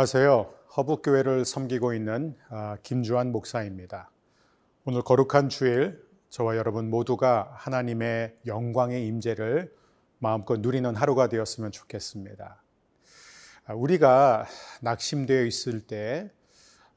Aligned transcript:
안녕하세요. 0.00 0.50
허북교회를 0.78 1.44
섬기고 1.44 1.92
있는 1.92 2.34
아, 2.48 2.78
김주환 2.82 3.32
목사입니다. 3.32 4.10
오늘 4.86 5.02
거룩한 5.02 5.50
주일 5.50 6.02
저와 6.30 6.56
여러분 6.56 6.88
모두가 6.88 7.52
하나님의 7.54 8.38
영광의 8.46 9.06
임재를 9.06 9.70
마음껏 10.18 10.58
누리는 10.58 10.96
하루가 10.96 11.28
되었으면 11.28 11.70
좋겠습니다. 11.70 12.62
아, 13.66 13.74
우리가 13.74 14.46
낙심되어 14.80 15.44
있을 15.44 15.82
때 15.82 16.30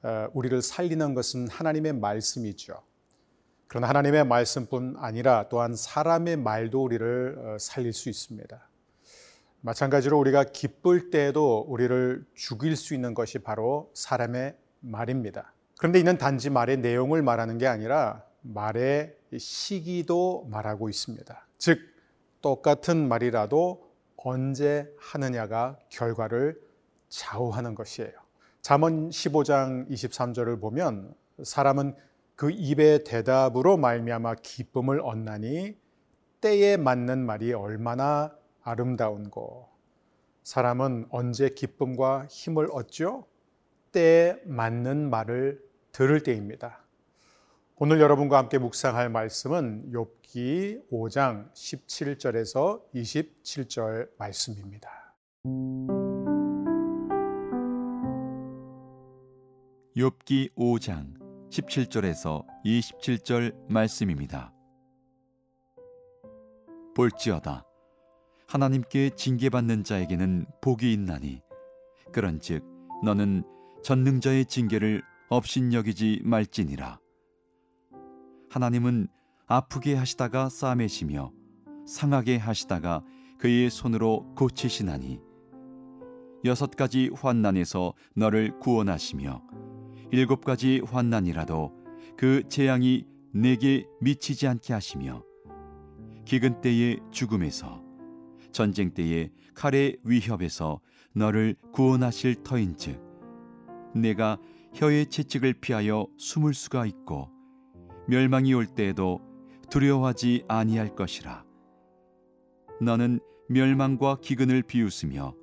어, 0.01 0.29
우리를 0.33 0.61
살리는 0.61 1.13
것은 1.13 1.49
하나님의 1.49 1.91
말씀이죠. 1.91 2.83
그러나 3.67 3.89
하나님의 3.89 4.23
말씀뿐 4.23 4.95
아니라 4.97 5.49
또한 5.49 5.75
사람의 5.75 6.37
말도 6.37 6.81
우리를 6.81 7.35
어, 7.37 7.57
살릴 7.59 7.91
수 7.91 8.07
있습니다. 8.07 8.65
마찬가지로 9.65 10.19
우리가 10.19 10.43
기쁠 10.43 11.09
때에도 11.09 11.65
우리를 11.69 12.25
죽일 12.35 12.75
수 12.75 12.93
있는 12.93 13.13
것이 13.13 13.39
바로 13.39 13.89
사람의 13.93 14.57
말입니다. 14.81 15.53
그런데 15.77 16.01
이는 16.01 16.17
단지 16.17 16.49
말의 16.49 16.77
내용을 16.77 17.21
말하는 17.21 17.57
게 17.57 17.65
아니라 17.65 18.23
말의 18.41 19.15
시기도 19.37 20.45
말하고 20.51 20.89
있습니다. 20.89 21.47
즉, 21.57 21.79
똑같은 22.41 23.07
말이라도 23.07 23.89
언제 24.17 24.93
하느냐가 24.99 25.77
결과를 25.87 26.59
좌우하는 27.07 27.73
것이에요. 27.73 28.11
잠언 28.61 29.09
15장 29.11 29.89
23절을 29.89 30.59
보면 30.59 31.13
사람은 31.41 31.95
그 32.35 32.51
입의 32.51 33.05
대답으로 33.05 33.77
말미암아 33.77 34.35
기쁨을 34.43 34.99
얻나니 34.99 35.77
때에 36.41 36.75
맞는 36.75 37.25
말이 37.25 37.53
얼마나 37.53 38.35
아름다운고 38.63 39.69
사람은 40.43 41.07
언제 41.09 41.49
기쁨과 41.49 42.27
힘을 42.29 42.67
얻죠? 42.71 43.25
때에 43.91 44.35
맞는 44.45 45.09
말을 45.09 45.63
들을 45.91 46.23
때입니다. 46.23 46.83
오늘 47.75 47.99
여러분과 48.01 48.37
함께 48.37 48.57
묵상할 48.57 49.09
말씀은 49.09 49.91
욥기 49.91 50.89
5장 50.89 51.51
17절에서 51.53 52.81
27절 52.93 54.09
말씀입니다. 54.17 54.89
욥기 59.95 60.55
5장 60.55 61.19
17절에서 61.49 62.45
27절 62.65 63.53
말씀입니다. 63.69 64.51
볼지어다 66.95 67.65
하나님께 68.53 69.09
징계받는 69.15 69.83
자에게는 69.83 70.45
복이 70.61 70.93
있나니. 70.93 71.41
그런즉 72.11 72.63
너는 73.03 73.43
전능자의 73.81 74.45
징계를 74.45 75.01
업신여기지 75.29 76.21
말지니라. 76.23 76.99
하나님은 78.51 79.07
아프게 79.47 79.95
하시다가 79.95 80.49
싸매시며 80.49 81.31
상하게 81.87 82.37
하시다가 82.37 83.03
그의 83.39 83.71
손으로 83.71 84.35
고치시나니. 84.35 85.19
여섯 86.45 86.75
가지 86.75 87.09
환난에서 87.11 87.95
너를 88.15 88.59
구원하시며 88.59 89.41
일곱 90.11 90.45
가지 90.45 90.79
환난이라도 90.85 91.73
그 92.15 92.43
재앙이 92.49 93.07
내게 93.33 93.87
미치지 93.99 94.47
않게 94.47 94.73
하시며 94.73 95.23
기근 96.25 96.61
때의 96.61 96.99
죽음에서 97.09 97.82
전쟁 98.53 98.93
때에 98.93 99.29
칼의 99.55 99.97
위협에서 100.03 100.79
너를 101.13 101.55
구원하실 101.73 102.43
터인즉 102.43 103.01
내가 103.95 104.37
혀의 104.73 105.07
채찍을 105.07 105.53
피하여 105.53 106.07
숨을 106.17 106.53
수가 106.53 106.85
있고 106.85 107.29
멸망이 108.07 108.53
올 108.53 108.65
때에도 108.65 109.19
두려워하지 109.69 110.45
아니할 110.47 110.95
것이라. 110.95 111.45
너는 112.81 113.19
멸망과 113.49 114.17
기근을 114.21 114.63
비웃으며 114.63 115.35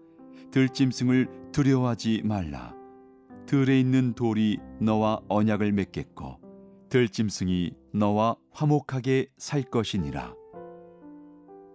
들짐승을 0.50 1.50
두려워하지 1.52 2.22
말라. 2.24 2.74
들에 3.46 3.80
있는 3.80 4.14
돌이 4.14 4.58
너와 4.80 5.20
언약을 5.28 5.72
맺겠고 5.72 6.40
들짐승이 6.88 7.72
너와 7.92 8.36
화목하게 8.52 9.28
살 9.36 9.62
것이니라. 9.62 10.34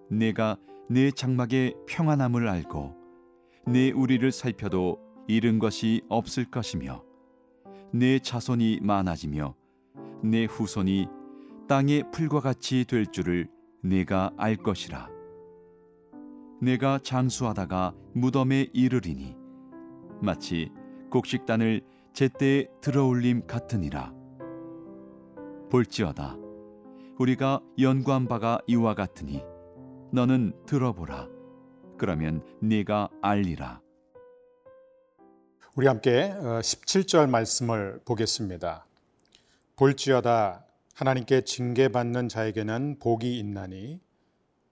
내가 0.10 0.58
내 0.88 1.10
장막의 1.10 1.74
평안함을 1.88 2.48
알고 2.48 2.96
내 3.66 3.90
우리를 3.90 4.32
살펴도 4.32 5.00
잃은 5.28 5.58
것이 5.58 6.04
없을 6.10 6.46
것이며 6.46 7.04
내 7.92 8.20
자손이 8.20 8.82
많아지며 8.84 9.56
내 10.22 10.46
후손이 10.46 11.08
땅의 11.68 12.12
풀과 12.12 12.40
같이 12.42 12.86
될 12.86 13.08
줄을 13.08 13.48
내가 13.82 14.32
알 14.38 14.56
것이라. 14.56 15.10
내가 16.62 17.00
장수하다가 17.00 17.96
무덤에 18.14 18.68
이르리니 18.72 19.36
마치 20.22 20.70
곡식단을 21.10 21.82
제때에 22.14 22.68
들어올림 22.82 23.48
같으니라. 23.48 24.14
볼지어다 25.72 26.38
우리가 27.18 27.62
연구한 27.80 28.28
바가 28.28 28.60
이와 28.68 28.94
같으니 28.94 29.44
너는 30.16 30.54
들어보라. 30.66 31.28
그러면 31.98 32.42
네가 32.62 33.10
알리라. 33.22 33.82
우리 35.76 35.88
함께 35.88 36.34
17절 36.40 37.26
어, 37.26 37.28
말씀을 37.28 38.00
보겠습니다. 38.06 38.86
볼지어다 39.76 40.66
하나님께 40.94 41.42
징계받는 41.42 42.30
자에게는 42.30 43.00
복이 43.00 43.38
있나니 43.40 44.00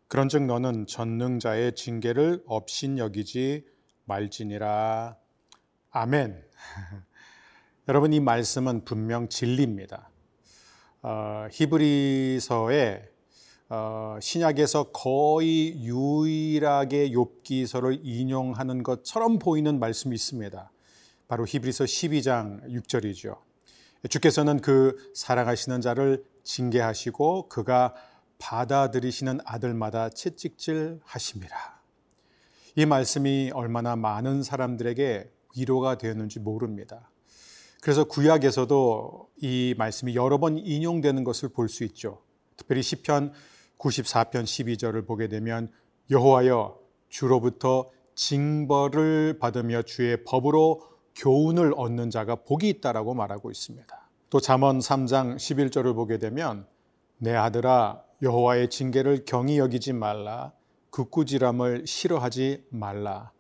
그런즉 0.08 0.44
너는 0.44 0.88
전능자의 0.88 1.75
징계를 1.75 2.42
업신 2.46 2.98
여기지 2.98 3.66
말지니라. 4.06 5.18
아멘. 5.92 6.42
여러분 7.90 8.14
이 8.14 8.22
말씀은 8.22 8.86
분명 8.86 9.28
진리입니다. 9.28 10.10
어, 11.02 11.48
히브리서에 11.52 13.12
어, 13.69 14.18
신약에서 14.22 14.91
거의 14.91 15.75
유일하게 15.84 17.12
욥기서를 17.12 18.00
인용하는 18.03 18.84
것처럼 18.84 19.40
보이는 19.40 19.79
말씀이 19.79 20.13
있습니다. 20.16 20.72
바로 21.28 21.46
히브리서 21.46 21.85
12장 21.85 22.63
6절이죠. 22.69 23.38
주께서는 24.09 24.59
그 24.59 25.12
사랑하시는 25.16 25.81
자를 25.81 26.24
징계하시고 26.44 27.47
그가 27.47 27.96
받아들이시는 28.38 29.40
아들마다 29.46 30.09
채찍질 30.09 31.00
하십니다. 31.03 31.81
이 32.75 32.85
말씀이 32.85 33.51
얼마나 33.53 33.95
많은 33.95 34.44
사람들에게 34.44 35.31
위로가 35.56 35.97
되었는지 35.97 36.40
모릅니다. 36.40 37.09
그래서 37.81 38.03
구약에서도 38.03 39.30
이 39.41 39.75
말씀이 39.78 40.16
여러 40.16 40.38
번 40.38 40.57
인용되는 40.57 41.24
것을 41.24 41.50
볼 41.50 41.69
수 41.69 41.84
있죠. 41.84 42.22
특별히 42.58 42.81
시편 42.81 43.34
94편 43.78 44.44
12절을 44.44 45.06
보게 45.06 45.28
되면 45.28 45.72
여호와여 46.09 46.80
주로부터 47.10 47.89
징벌을 48.16 49.39
받으며 49.39 49.81
주의 49.83 50.24
법으로 50.24 50.81
교훈을 51.16 51.74
얻는 51.75 52.10
자가 52.10 52.36
복이 52.36 52.69
있다라고 52.69 53.13
말하고 53.13 53.51
있습니다. 53.51 54.10
또 54.30 54.39
잠언 54.39 54.80
3장 54.80 55.36
11절을 55.36 55.94
보게 55.95 56.18
되면 56.18 56.66
내 57.18 57.36
아들아 57.36 58.04
여호와의 58.22 58.69
징계를 58.69 59.25
경히 59.25 59.60
여기지 59.60 59.94
말라 59.94 60.54
극구지람을 60.89 61.86
싫어하지 61.86 62.66
말라 62.69 63.31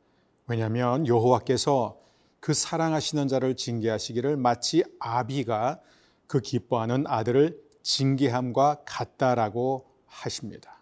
왜냐하면 0.47 1.07
여호와께서 1.07 1.97
그 2.39 2.53
사랑하시는 2.53 3.27
자를 3.27 3.55
징계하시기를 3.55 4.37
마치 4.37 4.83
아비가 4.99 5.79
그 6.27 6.41
기뻐하는 6.41 7.05
아들을 7.07 7.62
징계함과 7.83 8.83
같다라고 8.85 9.85
하십니다. 10.07 10.79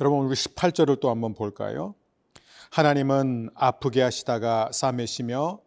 여러분 0.00 0.26
우리 0.26 0.34
18절을 0.34 1.00
또 1.00 1.10
한번 1.10 1.34
볼까요? 1.34 1.94
하나님은 2.70 3.50
아프게 3.54 4.02
하시다가 4.02 4.70
싸매시며 4.72 5.58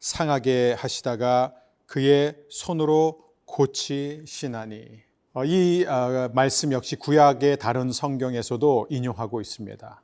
상하게 0.00 0.74
하시다가 0.78 1.54
그의 1.86 2.36
손으로 2.50 3.24
고치시나니 3.46 5.08
어, 5.34 5.44
이 5.44 5.84
어, 5.86 6.30
말씀 6.32 6.72
역시 6.72 6.96
구약의 6.96 7.58
다른 7.58 7.92
성경에서도 7.92 8.88
인용하고 8.90 9.40
있습니다. 9.40 10.02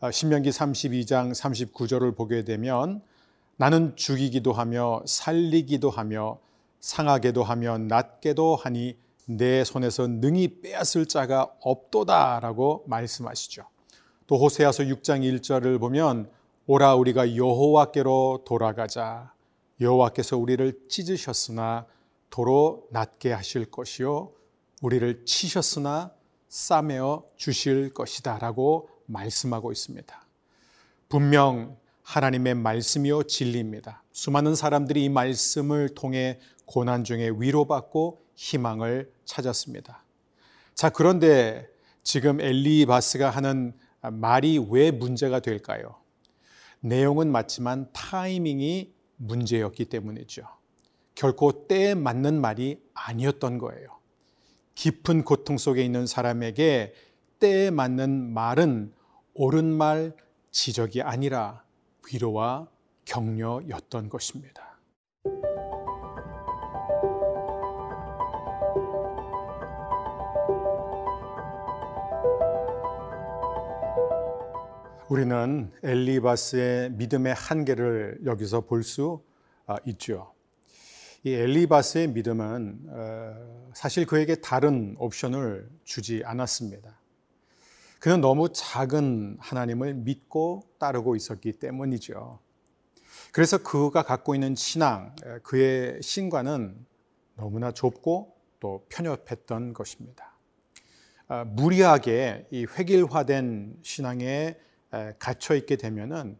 어, 0.00 0.10
신명기 0.10 0.50
32장 0.50 1.32
39절을 1.32 2.16
보게 2.16 2.42
되면 2.42 3.02
나는 3.56 3.94
죽이기도 3.94 4.52
하며 4.52 5.02
살리기도 5.06 5.90
하며 5.90 6.38
상하게도 6.80 7.44
하며 7.44 7.78
낫게도 7.78 8.56
하니 8.56 8.96
내 9.26 9.64
손에서 9.64 10.06
능히 10.06 10.60
빼앗을 10.60 11.06
자가 11.06 11.52
없도다라고 11.60 12.84
말씀하시죠. 12.86 13.64
또 14.26 14.38
호세아서 14.38 14.84
6장 14.84 15.20
1절을 15.40 15.78
보면 15.80 16.30
오라 16.66 16.94
우리가 16.94 17.36
여호와께로 17.36 18.44
돌아가자. 18.46 19.32
여호와께서 19.80 20.36
우리를 20.38 20.88
찢으셨으나 20.88 21.86
도로 22.30 22.86
낫게 22.90 23.32
하실 23.32 23.66
것이요 23.70 24.32
우리를 24.80 25.24
치셨으나 25.24 26.12
싸매어 26.48 27.24
주실 27.36 27.92
것이다라고 27.92 28.88
말씀하고 29.06 29.72
있습니다. 29.72 30.26
분명 31.08 31.76
하나님의 32.02 32.54
말씀이요 32.56 33.24
진리입니다. 33.24 34.02
수많은 34.12 34.54
사람들이 34.54 35.04
이 35.04 35.08
말씀을 35.08 35.90
통해 35.94 36.38
고난 36.66 37.04
중에 37.04 37.30
위로받고 37.36 38.22
희망을 38.34 39.12
찾았습니다. 39.24 40.04
자, 40.74 40.90
그런데 40.90 41.68
지금 42.02 42.40
엘리바스가 42.40 43.30
하는 43.30 43.72
말이 44.00 44.58
왜 44.70 44.90
문제가 44.90 45.40
될까요? 45.40 45.96
내용은 46.80 47.30
맞지만 47.30 47.88
타이밍이 47.92 48.92
문제였기 49.16 49.84
때문이죠. 49.84 50.42
결코 51.14 51.68
때에 51.68 51.94
맞는 51.94 52.40
말이 52.40 52.82
아니었던 52.94 53.58
거예요. 53.58 53.98
깊은 54.74 55.22
고통 55.24 55.58
속에 55.58 55.84
있는 55.84 56.06
사람에게 56.06 56.94
때에 57.38 57.70
맞는 57.70 58.32
말은 58.32 58.92
옳은 59.34 59.64
말, 59.64 60.16
지적이 60.50 61.02
아니라 61.02 61.62
위로와 62.06 62.68
격려였던 63.04 64.08
것입니다. 64.08 64.78
우리는 75.08 75.70
엘리바스의 75.82 76.92
믿음의 76.92 77.34
한계를 77.34 78.20
여기서 78.24 78.62
볼 78.62 78.82
수 78.82 79.22
있죠. 79.86 80.32
이 81.24 81.32
엘리바스의 81.32 82.08
믿음은 82.08 82.80
어, 82.88 83.70
사실 83.74 84.06
그에게 84.06 84.34
다른 84.36 84.96
옵션을 84.98 85.68
주지 85.84 86.22
않았습니다. 86.24 87.01
그는 88.02 88.20
너무 88.20 88.48
작은 88.52 89.36
하나님을 89.38 89.94
믿고 89.94 90.64
따르고 90.80 91.14
있었기 91.14 91.52
때문이죠. 91.52 92.40
그래서 93.30 93.62
그가 93.62 94.02
갖고 94.02 94.34
있는 94.34 94.56
신앙, 94.56 95.14
그의 95.44 96.02
신과는 96.02 96.84
너무나 97.36 97.70
좁고 97.70 98.36
또 98.58 98.84
편협했던 98.88 99.72
것입니다. 99.72 100.36
아, 101.28 101.44
무리하게 101.44 102.48
이 102.50 102.66
획일화된 102.76 103.78
신앙에 103.82 104.58
갇혀 105.20 105.54
있게 105.54 105.76
되면은 105.76 106.36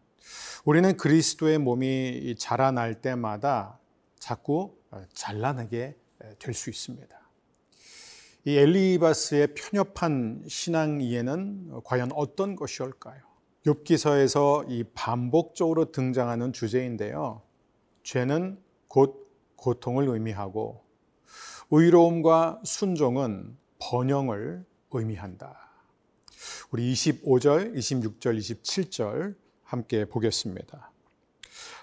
우리는 0.65 0.97
그리스도의 0.97 1.59
몸이 1.59 2.35
자라날 2.37 2.99
때마다 2.99 3.79
자꾸 4.19 4.75
어, 4.91 5.01
잘라내게 5.13 5.95
될 6.39 6.53
수 6.53 6.69
있습니다. 6.69 7.22
이 8.45 8.57
엘리바스의 8.57 9.53
편협한 9.55 10.43
신앙 10.47 10.99
이해는 10.99 11.81
과연 11.85 12.11
어떤 12.13 12.57
것이올까요? 12.57 13.21
욥기서에서 13.65 14.69
이 14.69 14.83
반복적으로 14.93 15.91
등장하는 15.91 16.51
주제인데요. 16.51 17.41
죄는 18.03 18.59
곧 18.89 19.31
고통을 19.55 20.09
의미하고 20.09 20.83
의로움과 21.71 22.59
순종은 22.65 23.57
번영을 23.79 24.65
의미한다. 24.91 25.57
우리 26.71 26.91
25절, 26.91 27.73
26절, 27.75 28.37
27절 28.37 29.35
함께 29.63 30.03
보겠습니다. 30.03 30.91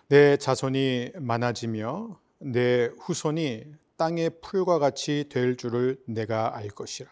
내 0.08 0.36
자손이 0.36 1.12
많아지며 1.16 2.20
내 2.40 2.90
후손이 3.00 3.64
땅의 4.00 4.40
풀과 4.40 4.78
같이 4.78 5.26
될 5.28 5.58
줄을 5.58 6.00
내가 6.06 6.56
알 6.56 6.68
것이라. 6.70 7.10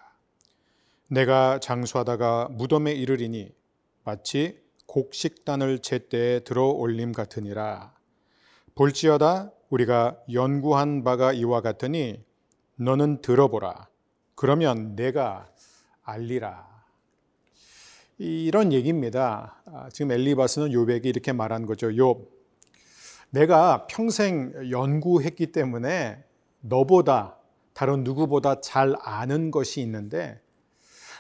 내가 1.09 1.61
장수하다가 1.61 2.49
무덤에 2.53 2.93
이르리니 2.93 3.55
마치 4.05 4.63
곡식단을 4.87 5.81
제때에 5.81 6.41
들어 6.41 6.69
올림 6.69 7.13
같으니라. 7.13 7.93
볼지어다 8.75 9.53
우리가 9.69 10.19
연구한 10.33 11.05
바가 11.05 11.35
이와 11.35 11.61
같으니 11.61 12.25
너는 12.77 13.21
들어보라. 13.21 13.89
그러면 14.35 14.97
내가 14.97 15.51
알리라. 16.05 16.67
이런 18.17 18.73
얘기입니다. 18.73 19.61
아, 19.67 19.91
지금 19.93 20.11
엘리바스는 20.11 20.73
요백이 20.73 21.07
이렇게 21.07 21.35
말한 21.35 21.67
거죠. 21.67 21.89
욥, 21.89 22.27
내가 23.29 23.87
평생 23.89 24.71
연구했기 24.71 25.53
때문에 25.53 26.25
너보다 26.61 27.37
다른 27.73 28.05
누구보다 28.05 28.61
잘 28.61 28.95
아는 29.01 29.51
것이 29.51 29.81
있는데 29.81 30.41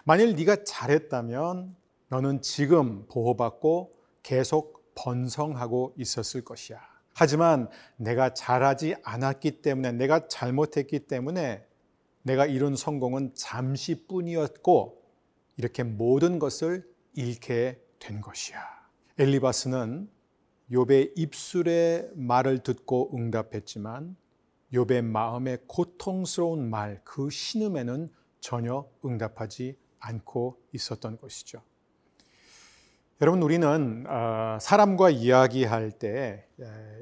만일 0.05 0.35
네가 0.35 0.65
잘했다면 0.65 1.77
너는 2.09 2.43
지금 2.43 3.07
보호받고 3.07 3.95
계속 4.23 4.95
번성하고 4.95 5.95
있었을 5.97 6.45
것이야. 6.45 6.81
하지만 7.15 7.69
내가 7.97 8.35
잘하지 8.35 8.97
않았기 9.03 9.63
때문에 9.63 9.93
내가 9.93 10.29
잘못했기 10.29 11.01
때문에 11.01 11.65
내가 12.23 12.47
이룬 12.47 12.77
성공은 12.77 13.35
잠시뿐이었고 13.35 15.03
이렇게 15.57 15.83
모든 15.83 16.39
것을 16.39 16.89
잃게 17.15 17.81
된 17.99 18.21
것이야. 18.21 18.61
엘리바스는 19.19 20.09
욥의 20.71 21.13
입술의 21.17 22.11
말을 22.15 22.61
듣고 22.61 23.11
응답했지만 23.15 24.17
욥의 24.73 25.03
마음의 25.03 25.59
고통스러운 25.67 26.69
말, 26.69 27.01
그 27.05 27.31
신음에는 27.31 28.11
전혀 28.41 28.89
응답하지 29.05 29.77
않고 30.01 30.59
있었던 30.73 31.19
것이죠. 31.19 31.63
여러분, 33.21 33.43
우리는 33.43 34.05
어, 34.07 34.59
사람과 34.61 35.11
이야기할 35.11 35.91
때 35.91 36.47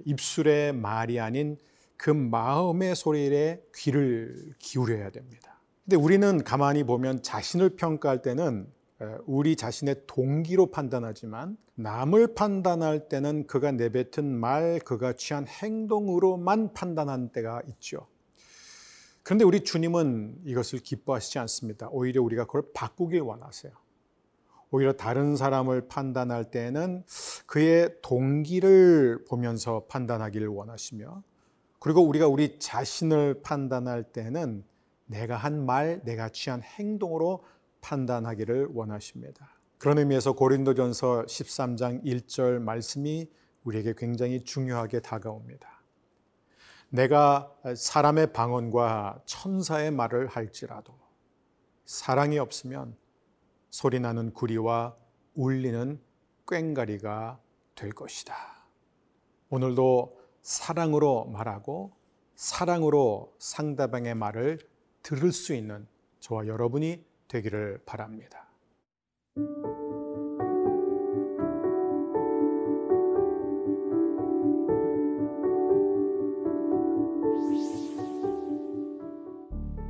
입술의 0.04 0.72
말이 0.72 1.20
아닌 1.20 1.58
그 1.96 2.10
마음의 2.10 2.96
소리에 2.96 3.62
귀를 3.74 4.54
기울여야 4.58 5.10
됩니다. 5.10 5.60
근데 5.84 5.96
우리는 5.96 6.42
가만히 6.42 6.84
보면 6.84 7.22
자신을 7.22 7.76
평가할 7.76 8.22
때는 8.22 8.66
우리 9.26 9.56
자신의 9.56 10.02
동기로 10.06 10.70
판단하지만 10.70 11.56
남을 11.74 12.34
판단할 12.34 13.08
때는 13.08 13.46
그가 13.46 13.72
내뱉은 13.72 14.24
말, 14.24 14.78
그가 14.78 15.12
취한 15.12 15.46
행동으로만 15.46 16.72
판단한 16.72 17.28
때가 17.30 17.62
있죠. 17.68 18.06
그런데 19.22 19.44
우리 19.44 19.62
주님은 19.62 20.38
이것을 20.44 20.78
기뻐하시지 20.78 21.38
않습니다. 21.40 21.88
오히려 21.90 22.22
우리가 22.22 22.46
그걸 22.46 22.62
바꾸길 22.72 23.20
원하세요. 23.20 23.72
오히려 24.70 24.92
다른 24.92 25.36
사람을 25.36 25.88
판단할 25.88 26.50
때는 26.50 27.04
그의 27.46 27.96
동기를 28.02 29.24
보면서 29.28 29.84
판단하기를 29.88 30.48
원하시며 30.48 31.22
그리고 31.78 32.02
우리가 32.02 32.26
우리 32.28 32.58
자신을 32.58 33.42
판단할 33.42 34.04
때는 34.04 34.64
내가 35.06 35.36
한 35.36 35.64
말, 35.64 36.02
내가 36.04 36.28
취한 36.30 36.62
행동으로 36.62 37.44
판단하기를 37.86 38.70
원하십니다. 38.72 39.48
그런 39.78 39.98
의미에서 39.98 40.32
고린도전서 40.32 41.26
13장 41.26 42.04
1절 42.04 42.58
말씀이 42.60 43.30
우리에게 43.62 43.94
굉장히 43.96 44.42
중요하게 44.42 45.00
다가옵니다. 45.00 45.82
내가 46.88 47.52
사람의 47.76 48.32
방언과 48.32 49.22
천사의 49.26 49.92
말을 49.92 50.26
할지라도 50.26 50.94
사랑이 51.84 52.38
없으면 52.38 52.96
소리나는 53.70 54.32
구리와 54.32 54.96
울리는 55.34 56.00
꽹가리가 56.46 57.38
될 57.76 57.92
것이다. 57.92 58.34
오늘도 59.50 60.18
사랑으로 60.42 61.26
말하고 61.26 61.92
사랑으로 62.34 63.34
상대방의 63.38 64.14
말을 64.14 64.58
들을 65.02 65.30
수 65.32 65.54
있는 65.54 65.86
저와 66.20 66.46
여러분이 66.46 67.04
되기를 67.28 67.80
바랍니다. 67.84 68.46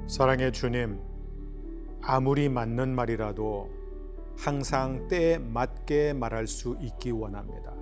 사랑의 0.08 0.52
주님, 0.52 1.00
아무리 2.00 2.48
맞는 2.48 2.94
말이라도 2.94 3.68
항상 4.38 5.08
때에 5.08 5.38
맞게 5.38 6.12
말할 6.12 6.46
수 6.46 6.76
있기 6.80 7.10
원합니다. 7.10 7.74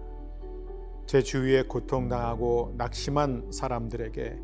제 1.06 1.22
주위에 1.22 1.64
고통당하고 1.64 2.74
낙심한 2.76 3.52
사람들에게 3.52 4.38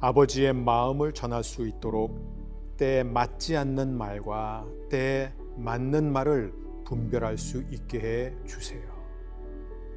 아버지의 0.00 0.52
마음을 0.52 1.12
전할 1.12 1.42
수 1.42 1.66
있도록 1.66 2.41
때에 2.76 3.02
맞지 3.02 3.56
않는 3.56 3.96
말과 3.96 4.66
때에 4.90 5.32
맞는 5.56 6.12
말을 6.12 6.52
분별할 6.84 7.38
수 7.38 7.62
있게 7.70 8.00
해 8.00 8.34
주세요. 8.46 8.82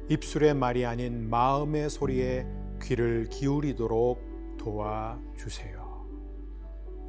입술의 0.08 0.54
말이 0.54 0.86
아닌 0.86 1.28
마음의 1.28 1.90
소리에 1.90 2.46
귀를 2.82 3.28
기울이도록 3.28 4.56
도와 4.56 5.18
주세요. 5.36 6.06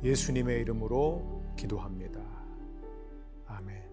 예수님의 0.04 0.62
이름으로 0.62 1.44
기도합니다. 1.58 2.20
아멘. 3.48 3.84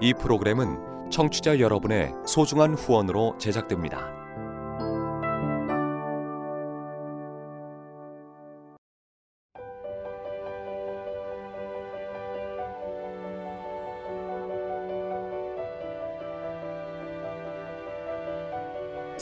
이 0.00 0.14
프로그램은 0.14 1.10
청취자 1.10 1.60
여러분의 1.60 2.12
소중한 2.26 2.74
후원으로 2.74 3.36
제작됩니다. 3.38 4.21